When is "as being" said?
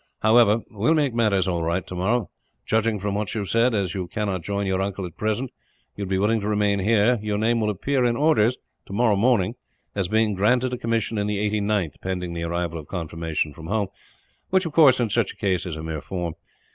9.93-10.33